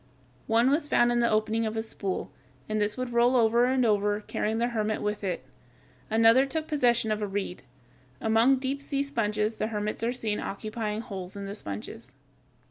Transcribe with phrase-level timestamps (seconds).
[0.47, 2.31] One was found in the opening of a spool;
[2.67, 5.45] and this would roll over and over, carrying the hermit with it.
[6.09, 7.61] Another took possession of a reed.
[8.19, 12.13] Among deep sea sponges the hermits are seen occupying holes in the sponges.